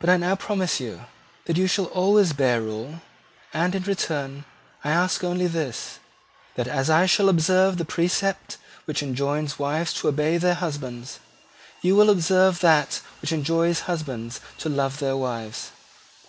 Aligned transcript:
But 0.00 0.10
I 0.10 0.16
now 0.16 0.34
promise 0.34 0.80
you 0.80 1.02
that 1.44 1.56
you 1.56 1.68
shall 1.68 1.84
always 1.84 2.32
bear 2.32 2.60
rule: 2.60 3.02
and, 3.54 3.72
in 3.72 3.84
return, 3.84 4.44
I 4.82 4.90
ask 4.90 5.22
only 5.22 5.46
this, 5.46 6.00
that, 6.56 6.66
as 6.66 6.90
I 6.90 7.06
shall 7.06 7.28
observe 7.28 7.78
the 7.78 7.84
precept 7.84 8.56
which 8.84 9.00
enjoins 9.00 9.56
wives 9.56 9.94
to 10.00 10.08
obey 10.08 10.38
their 10.38 10.54
husbands, 10.54 11.20
you 11.82 11.94
will 11.94 12.10
observe 12.10 12.58
that 12.62 13.00
which 13.20 13.30
enjoins 13.30 13.82
husbands 13.82 14.40
to 14.58 14.68
love 14.68 14.98
their 14.98 15.16
wives." 15.16 15.70